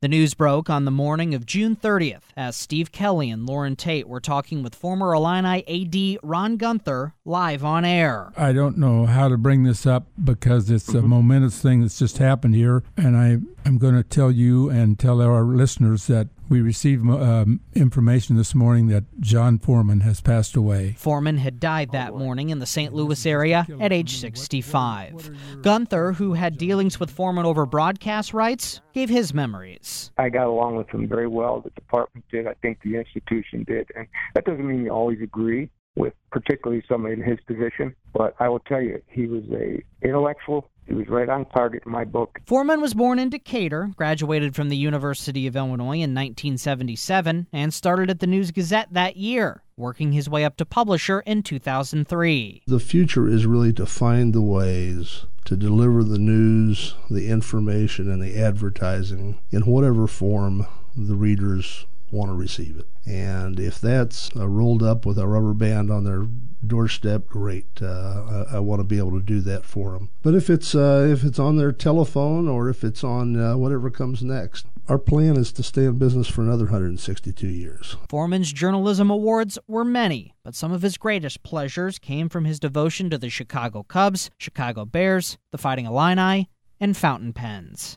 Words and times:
The 0.00 0.06
news 0.06 0.32
broke 0.32 0.70
on 0.70 0.84
the 0.84 0.92
morning 0.92 1.34
of 1.34 1.44
June 1.44 1.74
30th 1.74 2.22
as 2.36 2.54
Steve 2.54 2.92
Kelly 2.92 3.30
and 3.30 3.44
Lauren 3.44 3.74
Tate 3.74 4.06
were 4.06 4.20
talking 4.20 4.62
with 4.62 4.76
former 4.76 5.12
Illini 5.12 5.64
AD 5.66 6.20
Ron 6.22 6.56
Guenther 6.56 7.14
live 7.24 7.64
on 7.64 7.84
air. 7.84 8.32
I 8.36 8.52
don't 8.52 8.78
know 8.78 9.06
how 9.06 9.26
to 9.26 9.36
bring 9.36 9.64
this 9.64 9.86
up 9.86 10.06
because 10.22 10.70
it's 10.70 10.88
a 10.90 10.98
mm-hmm. 10.98 11.08
momentous 11.08 11.60
thing 11.60 11.80
that's 11.80 11.98
just 11.98 12.18
happened 12.18 12.54
here, 12.54 12.84
and 12.96 13.16
I, 13.16 13.38
I'm 13.66 13.78
going 13.78 13.96
to 13.96 14.04
tell 14.04 14.30
you 14.30 14.70
and 14.70 14.96
tell 15.00 15.20
our 15.20 15.42
listeners 15.42 16.06
that 16.06 16.28
we 16.48 16.60
received 16.60 17.08
um, 17.08 17.60
information 17.74 18.36
this 18.36 18.54
morning 18.54 18.88
that 18.88 19.04
John 19.20 19.58
Foreman 19.58 20.00
has 20.00 20.20
passed 20.20 20.56
away. 20.56 20.94
Foreman 20.98 21.38
had 21.38 21.60
died 21.60 21.92
that 21.92 22.14
morning 22.14 22.50
in 22.50 22.58
the 22.58 22.66
St. 22.66 22.92
Louis 22.92 23.24
area 23.26 23.66
at 23.80 23.92
age 23.92 24.16
65. 24.16 25.30
Guenther, 25.62 26.14
who 26.14 26.32
had 26.32 26.58
dealings 26.58 26.98
with 26.98 27.10
Foreman 27.10 27.44
over 27.44 27.66
broadcast 27.66 28.32
rights, 28.32 28.80
gave 28.92 29.08
his 29.08 29.34
memories. 29.34 30.10
I 30.16 30.28
got 30.28 30.46
along 30.46 30.76
with 30.76 30.88
him 30.88 31.06
very 31.06 31.28
well. 31.28 31.60
The 31.60 31.70
department 31.70 32.24
did. 32.30 32.46
I 32.46 32.54
think 32.62 32.80
the 32.82 32.96
institution 32.96 33.64
did. 33.66 33.90
And 33.94 34.06
that 34.34 34.44
doesn't 34.44 34.66
mean 34.66 34.84
you 34.84 34.90
always 34.90 35.20
agree 35.22 35.70
with 35.98 36.14
particularly 36.30 36.82
somebody 36.88 37.14
in 37.14 37.22
his 37.22 37.38
position, 37.46 37.94
but 38.12 38.34
I 38.38 38.48
will 38.48 38.60
tell 38.60 38.80
you, 38.80 39.02
he 39.08 39.26
was 39.26 39.44
a 39.52 39.82
intellectual 40.02 40.70
he 40.88 40.94
was 40.94 41.08
right 41.08 41.28
on 41.28 41.44
target 41.44 41.82
in 41.84 41.92
my 41.92 42.04
book. 42.04 42.40
Foreman 42.46 42.80
was 42.80 42.94
born 42.94 43.18
in 43.18 43.28
Decatur, 43.28 43.90
graduated 43.94 44.56
from 44.56 44.70
the 44.70 44.76
University 44.76 45.46
of 45.46 45.54
Illinois 45.54 46.00
in 46.00 46.14
1977, 46.14 47.46
and 47.52 47.74
started 47.74 48.08
at 48.08 48.20
the 48.20 48.26
News 48.26 48.50
Gazette 48.50 48.88
that 48.92 49.18
year, 49.18 49.62
working 49.76 50.12
his 50.12 50.30
way 50.30 50.46
up 50.46 50.56
to 50.56 50.64
publisher 50.64 51.20
in 51.20 51.42
2003. 51.42 52.62
The 52.66 52.80
future 52.80 53.28
is 53.28 53.44
really 53.44 53.74
to 53.74 53.84
find 53.84 54.32
the 54.32 54.40
ways 54.40 55.26
to 55.44 55.56
deliver 55.58 56.02
the 56.02 56.18
news, 56.18 56.94
the 57.10 57.28
information, 57.28 58.10
and 58.10 58.22
the 58.22 58.38
advertising 58.38 59.38
in 59.50 59.66
whatever 59.66 60.06
form 60.06 60.66
the 60.96 61.16
readers 61.16 61.84
want 62.10 62.30
to 62.30 62.34
receive 62.34 62.78
it. 62.78 62.86
And 63.06 63.58
if 63.58 63.80
that's 63.80 64.34
uh, 64.36 64.48
rolled 64.48 64.82
up 64.82 65.06
with 65.06 65.18
a 65.18 65.26
rubber 65.26 65.54
band 65.54 65.90
on 65.90 66.04
their 66.04 66.26
doorstep, 66.66 67.26
great. 67.26 67.66
Uh, 67.80 68.44
I, 68.50 68.56
I 68.56 68.58
want 68.60 68.80
to 68.80 68.84
be 68.84 68.98
able 68.98 69.18
to 69.18 69.24
do 69.24 69.40
that 69.42 69.64
for 69.64 69.92
them. 69.92 70.10
But 70.22 70.34
if 70.34 70.50
it's 70.50 70.74
uh, 70.74 71.08
if 71.10 71.24
it's 71.24 71.38
on 71.38 71.56
their 71.56 71.72
telephone 71.72 72.48
or 72.48 72.68
if 72.68 72.84
it's 72.84 73.04
on 73.04 73.40
uh, 73.40 73.56
whatever 73.56 73.90
comes 73.90 74.22
next, 74.22 74.66
our 74.88 74.98
plan 74.98 75.36
is 75.36 75.52
to 75.52 75.62
stay 75.62 75.84
in 75.84 75.98
business 75.98 76.28
for 76.28 76.42
another 76.42 76.64
162 76.64 77.46
years. 77.46 77.96
Foreman's 78.08 78.52
journalism 78.52 79.10
awards 79.10 79.58
were 79.66 79.84
many, 79.84 80.34
but 80.44 80.54
some 80.54 80.72
of 80.72 80.82
his 80.82 80.96
greatest 80.96 81.42
pleasures 81.42 81.98
came 81.98 82.28
from 82.28 82.44
his 82.44 82.58
devotion 82.58 83.10
to 83.10 83.18
the 83.18 83.28
Chicago 83.28 83.82
Cubs, 83.82 84.30
Chicago 84.38 84.84
Bears, 84.84 85.38
the 85.52 85.58
Fighting 85.58 85.86
Illini, 85.86 86.48
and 86.80 86.96
fountain 86.96 87.32
pens. 87.32 87.96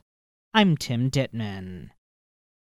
I'm 0.54 0.76
Tim 0.76 1.10
Ditman. 1.10 1.90